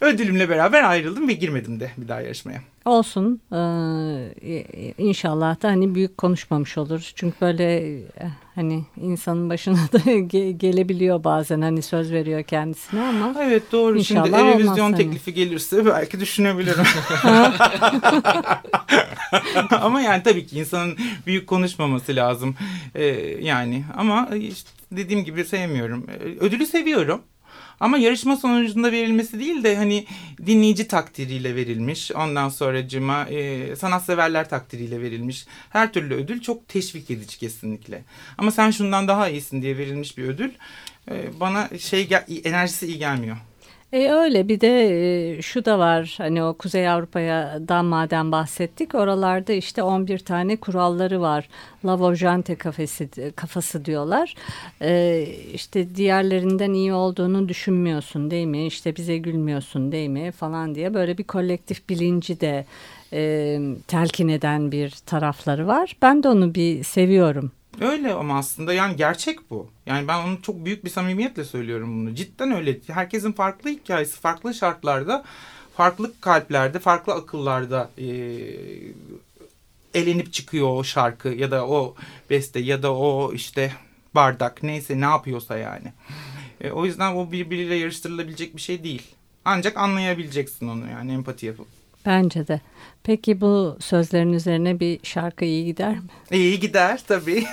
ödülümle 0.00 0.48
beraber 0.48 0.82
ayrıldım 0.82 1.28
ve 1.28 1.32
girmedim 1.32 1.80
de 1.80 1.90
bir 1.96 2.08
daha 2.08 2.20
yarışmaya. 2.20 2.60
Olsun. 2.84 3.40
Ee, 3.52 4.64
inşallah 4.98 5.62
da 5.62 5.68
hani 5.68 5.94
büyük 5.94 6.18
konuşmamış 6.18 6.78
olur. 6.78 7.12
Çünkü 7.14 7.36
böyle 7.40 7.98
eh, 8.00 8.30
hani 8.54 8.84
insanın 8.96 9.50
başına 9.50 9.76
da 9.92 9.98
ge- 10.06 10.50
gelebiliyor 10.50 11.24
bazen 11.24 11.60
hani 11.60 11.82
söz 11.82 12.12
veriyor 12.12 12.42
kendisine 12.42 13.00
ama 13.00 13.34
Evet 13.42 13.62
doğru. 13.72 13.98
İnşallah 13.98 14.24
Şimdi 14.24 14.36
olmaz 14.36 14.54
revizyon 14.58 14.92
hani. 14.92 14.96
teklifi 14.96 15.34
gelirse 15.34 15.86
belki 15.86 16.20
düşünebilirim. 16.20 16.84
ama 19.70 20.00
yani 20.00 20.22
tabii 20.22 20.46
ki 20.46 20.58
insanın 20.58 20.96
büyük 21.26 21.46
konuşmaması 21.46 22.16
lazım. 22.16 22.54
Ee, 22.94 23.04
yani 23.40 23.84
ama 23.96 24.28
işte 24.40 24.70
dediğim 24.92 25.24
gibi 25.24 25.44
sevmiyorum. 25.44 26.06
Ee, 26.10 26.24
Ödülü 26.44 26.66
seviyorum. 26.66 27.22
Ama 27.84 27.98
yarışma 27.98 28.36
sonucunda 28.36 28.92
verilmesi 28.92 29.40
değil 29.40 29.64
de 29.64 29.76
hani 29.76 30.06
dinleyici 30.46 30.88
takdiriyle 30.88 31.56
verilmiş. 31.56 32.12
Ondan 32.12 32.48
sonracıma 32.48 33.24
e, 33.24 33.76
sanatseverler 33.76 34.48
takdiriyle 34.48 35.00
verilmiş. 35.00 35.46
Her 35.70 35.92
türlü 35.92 36.14
ödül 36.14 36.40
çok 36.40 36.68
teşvik 36.68 37.10
edici 37.10 37.38
kesinlikle. 37.38 38.04
Ama 38.38 38.50
sen 38.50 38.70
şundan 38.70 39.08
daha 39.08 39.28
iyisin 39.28 39.62
diye 39.62 39.78
verilmiş 39.78 40.18
bir 40.18 40.24
ödül 40.24 40.50
e, 41.10 41.40
bana 41.40 41.68
şey 41.78 42.08
enerjisi 42.44 42.86
iyi 42.86 42.98
gelmiyor. 42.98 43.36
E 43.92 44.10
öyle 44.10 44.48
bir 44.48 44.60
de 44.60 44.68
e, 45.38 45.42
şu 45.42 45.64
da 45.64 45.78
var 45.78 46.14
hani 46.18 46.42
o 46.42 46.54
Kuzey 46.54 46.88
Avrupa'dan 46.88 47.84
madem 47.84 48.32
bahsettik 48.32 48.94
oralarda 48.94 49.52
işte 49.52 49.82
11 49.82 50.18
tane 50.18 50.56
kuralları 50.56 51.20
var. 51.20 51.48
Lavojante 51.84 52.54
kafesi 52.54 53.08
kafası 53.36 53.84
diyorlar. 53.84 54.34
E, 54.82 55.26
işte 55.52 55.94
diğerlerinden 55.96 56.72
iyi 56.72 56.92
olduğunu 56.92 57.48
düşünmüyorsun 57.48 58.30
değil 58.30 58.46
mi? 58.46 58.66
İşte 58.66 58.96
bize 58.96 59.18
gülmüyorsun 59.18 59.92
değil 59.92 60.08
mi 60.08 60.30
falan 60.32 60.74
diye 60.74 60.94
böyle 60.94 61.18
bir 61.18 61.24
kolektif 61.24 61.88
bilinci 61.88 62.40
de 62.40 62.64
e, 63.12 63.58
telkin 63.88 64.28
eden 64.28 64.72
bir 64.72 64.90
tarafları 65.06 65.66
var. 65.66 65.96
Ben 66.02 66.22
de 66.22 66.28
onu 66.28 66.54
bir 66.54 66.84
seviyorum. 66.84 67.52
Öyle 67.80 68.12
ama 68.12 68.38
aslında 68.38 68.74
yani 68.74 68.96
gerçek 68.96 69.50
bu. 69.50 69.70
Yani 69.86 70.08
ben 70.08 70.26
onu 70.26 70.42
çok 70.42 70.64
büyük 70.64 70.84
bir 70.84 70.90
samimiyetle 70.90 71.44
söylüyorum 71.44 72.00
bunu. 72.00 72.14
Cidden 72.14 72.52
öyle. 72.52 72.80
Herkesin 72.86 73.32
farklı 73.32 73.70
hikayesi, 73.70 74.20
farklı 74.20 74.54
şartlarda, 74.54 75.24
farklı 75.76 76.12
kalplerde, 76.20 76.78
farklı 76.78 77.12
akıllarda 77.12 77.90
e, 77.98 78.06
elenip 79.94 80.32
çıkıyor 80.32 80.68
o 80.68 80.84
şarkı 80.84 81.28
ya 81.28 81.50
da 81.50 81.68
o 81.68 81.94
beste 82.30 82.60
ya 82.60 82.82
da 82.82 82.94
o 82.94 83.32
işte 83.32 83.72
bardak 84.14 84.62
neyse 84.62 85.00
ne 85.00 85.04
yapıyorsa 85.04 85.58
yani. 85.58 85.92
E, 86.60 86.70
o 86.70 86.84
yüzden 86.86 87.14
o 87.14 87.32
birbiriyle 87.32 87.74
yarıştırılabilecek 87.74 88.56
bir 88.56 88.60
şey 88.60 88.84
değil. 88.84 89.02
Ancak 89.44 89.76
anlayabileceksin 89.76 90.68
onu 90.68 90.90
yani 90.90 91.12
empati 91.12 91.46
yapıp. 91.46 91.66
Bence 92.06 92.48
de. 92.48 92.60
Peki 93.02 93.40
bu 93.40 93.76
sözlerin 93.80 94.32
üzerine 94.32 94.80
bir 94.80 95.00
şarkı 95.02 95.44
iyi 95.44 95.64
gider 95.64 95.94
mi? 95.94 96.02
İyi 96.30 96.60
gider 96.60 97.00
tabii. 97.08 97.44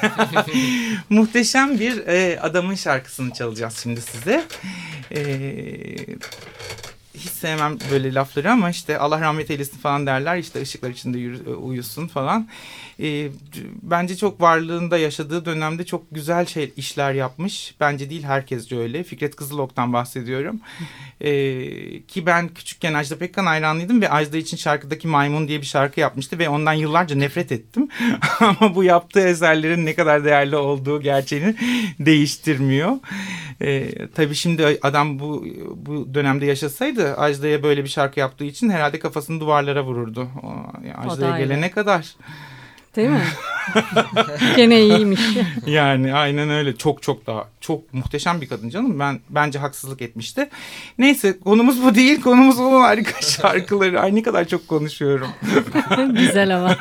Muhteşem 1.09 1.79
bir 1.79 2.07
e, 2.07 2.39
adamın 2.39 2.75
şarkısını 2.75 3.33
çalacağız 3.33 3.79
şimdi 3.83 4.01
size. 4.01 4.45
E, 5.15 5.21
hiç 7.21 7.31
sevmem 7.31 7.77
böyle 7.91 8.13
lafları 8.13 8.51
ama 8.51 8.69
işte 8.69 8.97
Allah 8.97 9.21
rahmet 9.21 9.51
eylesin 9.51 9.77
falan 9.77 10.05
derler. 10.05 10.37
İşte 10.37 10.61
ışıklar 10.61 10.89
içinde 10.89 11.19
yürü, 11.19 11.49
uyusun 11.49 12.07
falan. 12.07 12.47
E, 12.99 13.29
bence 13.81 14.17
çok 14.17 14.41
varlığında 14.41 14.97
yaşadığı 14.97 15.45
dönemde 15.45 15.85
çok 15.85 16.03
güzel 16.11 16.45
şey 16.45 16.73
işler 16.77 17.13
yapmış. 17.13 17.75
Bence 17.79 18.09
değil 18.09 18.23
herkesce 18.23 18.77
öyle. 18.77 19.03
Fikret 19.03 19.35
Kızılok'tan 19.35 19.93
bahsediyorum. 19.93 20.59
E, 21.21 21.31
ki 22.01 22.25
ben 22.25 22.47
küçükken 22.47 22.93
Ajda 22.93 23.17
Pekkan 23.17 23.45
hayranlıydım 23.45 24.01
ve 24.01 24.09
Ajda 24.09 24.37
için 24.37 24.57
şarkıdaki 24.57 25.07
Maymun 25.07 25.47
diye 25.47 25.61
bir 25.61 25.65
şarkı 25.65 25.99
yapmıştı 25.99 26.39
ve 26.39 26.49
ondan 26.49 26.73
yıllarca 26.73 27.15
nefret 27.15 27.51
ettim. 27.51 27.89
ama 28.39 28.75
bu 28.75 28.83
yaptığı 28.83 29.27
eserlerin 29.27 29.85
ne 29.85 29.95
kadar 29.95 30.25
değerli 30.25 30.55
olduğu 30.55 31.01
gerçeğini 31.01 31.55
değiştirmiyor. 31.99 32.97
E, 33.61 33.91
tabii 34.15 34.35
şimdi 34.35 34.79
adam 34.81 35.19
bu 35.19 35.45
bu 35.75 36.13
dönemde 36.13 36.45
yaşasaydı 36.45 37.10
Ajda'ya 37.17 37.63
böyle 37.63 37.83
bir 37.83 37.89
şarkı 37.89 38.19
yaptığı 38.19 38.43
için 38.43 38.69
herhalde 38.69 38.99
kafasını 38.99 39.39
duvarlara 39.39 39.83
vururdu. 39.83 40.27
Yani 40.87 41.11
Ajda'ya 41.11 41.37
gelene 41.37 41.71
kadar. 41.71 42.15
Değil 42.95 43.09
mi? 43.09 43.23
Gene 44.55 44.81
iyiymiş. 44.81 45.21
yani 45.67 46.13
aynen 46.13 46.49
öyle. 46.49 46.75
Çok 46.75 47.01
çok 47.01 47.27
daha 47.27 47.47
çok 47.61 47.93
muhteşem 47.93 48.41
bir 48.41 48.47
kadın 48.47 48.69
canım. 48.69 48.99
Ben 48.99 49.19
bence 49.29 49.59
haksızlık 49.59 50.01
etmişti. 50.01 50.49
Neyse 50.97 51.39
konumuz 51.39 51.83
bu 51.83 51.95
değil. 51.95 52.21
Konumuz 52.21 52.59
onun 52.59 52.81
harika 52.81 53.21
şarkıları. 53.25 53.99
Ay 54.01 54.15
ne 54.15 54.23
kadar 54.23 54.47
çok 54.47 54.67
konuşuyorum. 54.67 55.27
Güzel 56.13 56.57
ama. 56.57 56.77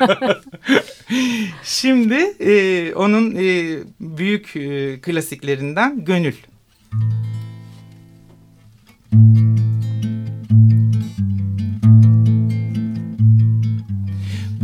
Şimdi 1.63 2.15
e, 2.39 2.93
onun 2.95 3.35
e, 3.35 3.77
büyük 3.99 4.55
e, 4.55 5.01
klasiklerinden 5.01 6.05
Gönül. 6.05 6.35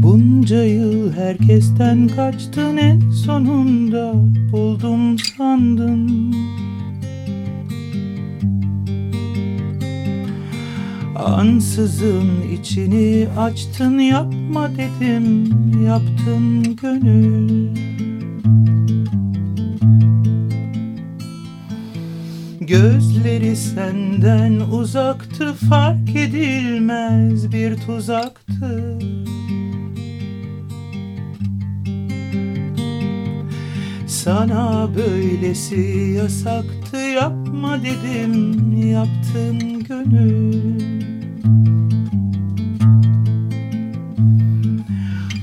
Bunca 0.08 0.64
yıl 0.64 1.14
herkesten 1.14 2.08
kaçtın 2.08 2.78
en 2.78 3.10
sonunda 3.10 4.14
buldum 4.52 5.20
sandın. 5.20 6.36
Ansızın 11.16 12.30
içini 12.60 13.28
açtın 13.38 14.00
yapma 14.00 14.70
dedim 14.72 15.52
yaptın 15.86 16.76
gönül. 16.82 17.70
Gözleri 22.62 23.56
senden 23.56 24.60
uzaktı 24.72 25.54
fark 25.54 26.16
edilmez 26.16 27.52
bir 27.52 27.76
tuzaktı 27.76 29.00
Sana 34.08 34.90
böylesi 34.96 36.14
yasaktı 36.18 36.98
yapma 36.98 37.78
dedim 37.84 38.82
yaptın 38.92 39.84
gönül. 39.84 40.98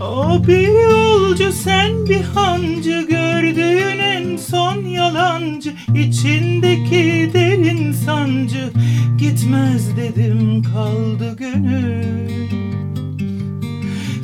O 0.00 0.46
bir 0.46 0.68
yolcu 0.68 1.52
sen 1.52 2.06
bir 2.08 2.22
hancı 2.22 3.06
gördüğün 3.10 3.98
en 3.98 4.36
son 4.36 4.84
yalancı 4.84 5.72
içindeki 5.94 7.30
derin 7.34 7.92
sancı. 7.92 8.70
Gitmez 9.18 9.96
dedim 9.96 10.62
kaldı 10.62 11.36
gönül 11.38 12.63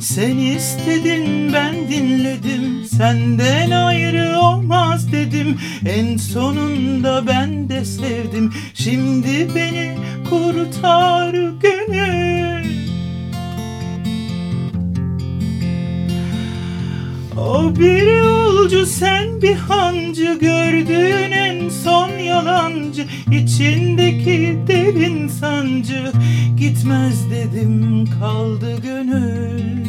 sen 0.01 0.37
istedin 0.37 1.53
ben 1.53 1.75
dinledim. 1.89 2.85
Senden 2.85 3.71
ayrı 3.71 4.39
olmaz 4.39 5.11
dedim. 5.11 5.59
En 5.85 6.17
sonunda 6.17 7.27
ben 7.27 7.69
de 7.69 7.85
sevdim. 7.85 8.53
Şimdi 8.73 9.55
beni 9.55 9.97
kurtar 10.29 11.33
gönül 11.33 12.65
O 17.37 17.75
bir 17.75 18.40
yolcu 18.61 18.85
sen 18.85 19.41
bir 19.41 19.55
hancı 19.55 20.37
Gördüğün 20.41 21.31
en 21.31 21.69
son 21.69 22.09
yalancı 22.09 23.07
içindeki 23.31 24.57
derin 24.67 25.27
sancı 25.27 26.11
Gitmez 26.57 27.31
dedim 27.31 28.05
kaldı 28.19 28.81
gönül. 28.83 29.85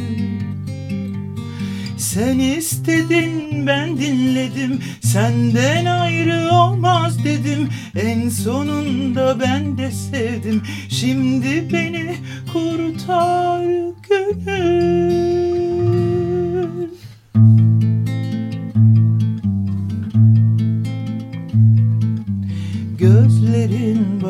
Sen 1.99 2.39
istedin 2.39 3.67
ben 3.67 3.99
dinledim. 3.99 4.81
Senden 5.01 5.85
ayrı 5.85 6.51
olmaz 6.53 7.25
dedim. 7.25 7.69
En 8.03 8.29
sonunda 8.29 9.41
ben 9.41 9.79
de 9.79 9.91
sevdim. 9.91 10.63
Şimdi 10.89 11.69
beni 11.73 12.17
kurtar 12.53 13.65
gönül 14.09 15.43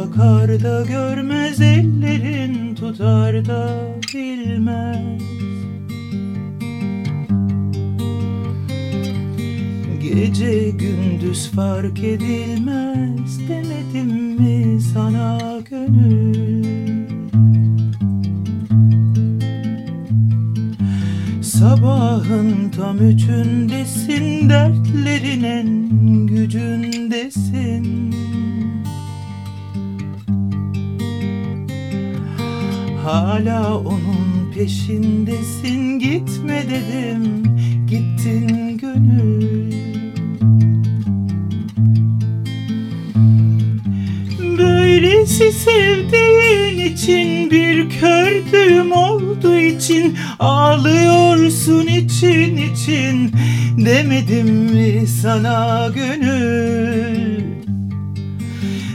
bakar 0.03 0.63
da 0.63 0.85
görmez 0.85 1.61
Ellerin 1.61 2.75
tutar 2.75 3.47
da 3.47 3.79
bilmez. 4.15 5.23
Gece 10.03 10.71
gündüz 10.71 11.51
fark 11.51 11.99
edilmez 11.99 13.49
demedim 13.49 14.41
mi 14.41 14.81
sana 14.81 15.39
gönül? 15.71 16.65
Sabahın 21.43 22.71
tam 22.77 22.99
üçündesin 22.99 24.51
dertlerin 24.51 25.43
en 25.43 25.67
gücündesin 26.27 28.13
Hala 33.05 33.79
onun 33.79 34.53
peşindesin 34.55 35.99
gitme 35.99 36.65
dedim 36.71 37.45
gittin 37.87 38.79
gönül. 38.79 39.73
Böylesi 44.59 45.53
sevdiğin 45.53 46.93
için 46.93 47.51
bir 47.51 47.91
kördüğüm 47.91 48.93
olduğu 48.93 49.57
için 49.59 50.17
Ağlıyorsun 50.39 51.87
için 51.87 52.57
için 52.57 53.33
demedim 53.79 54.49
mi 54.49 55.07
sana 55.07 55.89
gönül? 55.95 57.43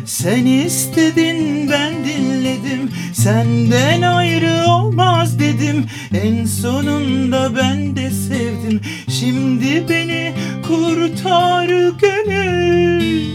Sen 0.05 0.45
istedin 0.45 1.69
ben 1.71 1.93
dinledim 2.05 2.89
Senden 3.23 4.01
ayrı 4.01 4.71
olmaz 4.71 5.39
dedim. 5.39 5.85
En 6.23 6.45
sonunda 6.45 7.55
ben 7.55 7.95
de 7.95 8.09
sevdim. 8.11 8.81
Şimdi 9.09 9.89
beni 9.89 10.33
kurtar 10.67 11.67
gönül. 12.01 13.25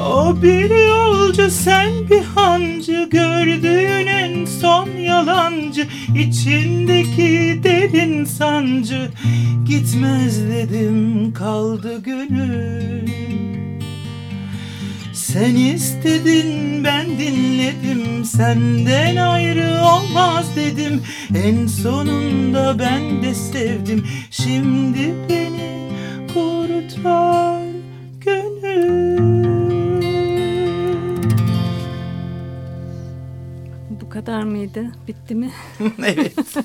O 0.00 0.42
bir 0.42 0.88
yolcu 0.88 1.50
sen 1.50 1.90
bir 2.10 2.22
hancı. 2.34 3.08
Gördüğün 3.10 4.06
en 4.06 4.44
son 4.44 4.88
yalancı. 4.88 5.86
İçindeki 6.18 7.60
derin 7.64 8.24
sancı. 8.24 9.10
Gitmez 9.64 10.48
dedim 10.48 11.32
kaldı 11.34 12.02
gönül 12.02 13.06
sen 15.36 15.56
istedin 15.56 16.84
ben 16.84 17.06
dinledim. 17.06 18.24
Senden 18.24 19.16
ayrı 19.16 19.82
olmaz 19.82 20.56
dedim. 20.56 21.02
En 21.34 21.66
sonunda 21.66 22.78
ben 22.78 23.22
de 23.22 23.34
sevdim. 23.34 24.06
Şimdi 24.30 25.14
beni 25.28 25.90
kurtar 26.34 27.55
kadar 34.16 34.42
mıydı? 34.42 34.86
Bitti 35.08 35.34
mi? 35.34 35.50
evet. 36.06 36.34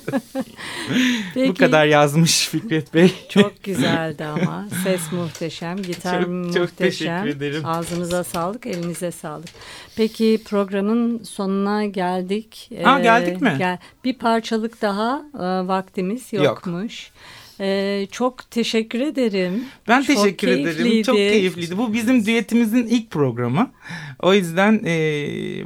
Peki, 1.34 1.48
Bu 1.50 1.54
kadar 1.54 1.86
yazmış 1.86 2.48
Fikret 2.48 2.94
Bey. 2.94 3.12
Çok 3.28 3.62
güzeldi 3.62 4.24
ama. 4.24 4.66
Ses 4.84 5.12
muhteşem, 5.12 5.82
gitar 5.82 6.22
Çok- 6.22 6.28
çok 6.54 6.60
muhteşem. 6.62 7.22
teşekkür 7.24 7.36
ederim. 7.36 7.66
Ağzınıza 7.66 8.24
sağlık, 8.24 8.66
elinize 8.66 9.10
sağlık. 9.10 9.48
Peki 9.96 10.40
programın 10.44 11.22
sonuna 11.22 11.84
geldik. 11.84 12.70
Aa, 12.84 13.00
geldik 13.00 13.40
mi? 13.40 13.54
gel- 13.58 13.78
bir 14.04 14.18
parçalık 14.18 14.82
daha 14.82 15.22
e, 15.34 15.68
vaktimiz 15.68 16.32
Yok. 16.32 16.62
Yokmuş. 17.62 18.02
E, 18.02 18.06
çok 18.10 18.50
teşekkür 18.50 19.00
ederim. 19.00 19.64
Ben 19.88 20.02
Çok 20.02 20.16
teşekkür 20.16 20.48
ederim. 20.48 20.64
keyifliydi. 20.64 21.04
Çok 21.04 21.16
keyifliydi. 21.16 21.78
Bu 21.78 21.92
bizim 21.92 22.26
düetimizin 22.26 22.86
ilk 22.86 23.10
programı. 23.10 23.70
O 24.22 24.34
yüzden 24.34 24.80
e, 24.86 24.92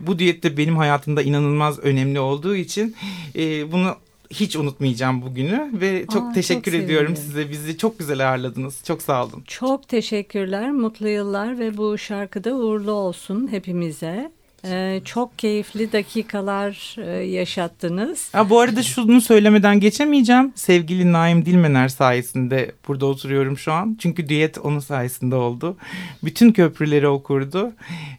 bu 0.07 0.19
düet 0.19 0.43
de 0.43 0.57
benim 0.57 0.77
hayatımda 0.77 1.23
inanılmaz 1.23 1.79
önemli 1.79 2.21
olduğu 2.21 2.57
için 2.57 2.95
e, 3.37 3.73
bunu 3.73 3.97
hiç 4.31 4.57
unutmayacağım 4.57 5.23
bugünü 5.23 5.71
ve 5.81 6.05
çok 6.13 6.23
Aa, 6.23 6.33
teşekkür 6.33 6.73
çok 6.73 6.81
ediyorum 6.81 7.17
sevindim. 7.17 7.33
size. 7.33 7.51
Bizi 7.51 7.79
çok 7.79 7.99
güzel 7.99 8.29
ağırladınız. 8.31 8.85
Çok 8.87 9.03
sağ 9.03 9.25
olun. 9.25 9.43
Çok 9.47 9.89
teşekkürler, 9.89 10.71
mutlu 10.71 11.09
yıllar 11.09 11.59
ve 11.59 11.77
bu 11.77 11.99
şarkıda 11.99 12.55
uğurlu 12.55 12.93
olsun 12.93 13.49
hepimize. 13.51 14.31
E, 14.71 15.01
çok 15.05 15.39
keyifli 15.39 15.93
dakikalar 15.93 16.97
e, 16.99 17.11
yaşattınız. 17.11 18.35
Ha, 18.35 18.51
bu 18.51 18.61
arada 18.61 18.83
şunu 18.83 19.21
söylemeden 19.21 19.81
geçemeyeceğim. 19.81 20.53
Sevgili 20.55 21.13
Naim 21.13 21.47
Dilmener 21.47 21.89
sayesinde 21.89 22.73
burada 22.89 23.07
oturuyorum 23.07 23.59
şu 23.59 23.73
an. 23.73 23.97
Çünkü 24.01 24.29
düet 24.29 24.59
onun 24.59 24.79
sayesinde 24.79 25.35
oldu. 25.35 25.77
Bütün 26.25 26.53
köprüleri 26.53 27.09
okurdu. 27.09 27.73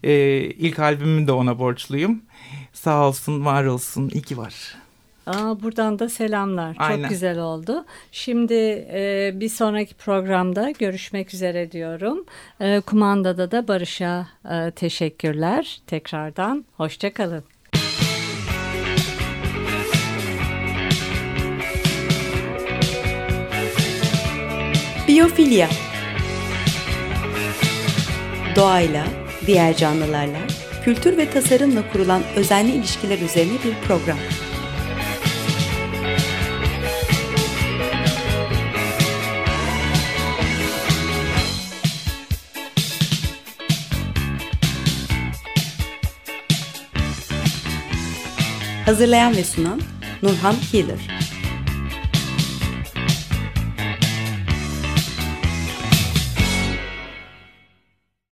Ee, 0.03 0.39
ilk 0.41 0.79
albümümü 0.79 1.27
de 1.27 1.31
ona 1.31 1.59
borçluyum. 1.59 2.21
Sağ 2.73 3.07
olsun, 3.07 3.45
var 3.45 3.65
olsun. 3.65 4.09
İyi 4.13 4.21
ki 4.21 4.37
var. 4.37 4.53
Aa, 5.27 5.63
buradan 5.63 5.99
da 5.99 6.09
selamlar. 6.09 6.75
Aynen. 6.79 7.01
Çok 7.01 7.09
güzel 7.09 7.39
oldu. 7.39 7.85
Şimdi 8.11 8.53
e, 8.93 9.31
bir 9.35 9.49
sonraki 9.49 9.93
programda 9.95 10.71
görüşmek 10.71 11.33
üzere 11.33 11.71
diyorum. 11.71 12.25
E, 12.59 12.79
kumandada 12.79 13.51
da 13.51 13.67
Barış'a 13.67 14.27
e, 14.51 14.71
teşekkürler. 14.71 15.81
Tekrardan 15.87 16.65
hoşçakalın. 16.77 17.43
Biyofilya 25.07 25.69
Doğayla, 28.55 29.05
diğer 29.45 29.77
canlılarla, 29.77 30.37
kültür 30.83 31.17
ve 31.17 31.29
tasarımla 31.29 31.91
kurulan 31.91 32.21
özenli 32.35 32.71
ilişkiler 32.71 33.19
üzerine 33.19 33.53
bir 33.53 33.87
program. 33.87 34.17
Hazırlayan 48.87 49.35
ve 49.35 49.43
sunan 49.43 49.81
Nurhan 50.23 50.55
Healer 50.71 51.26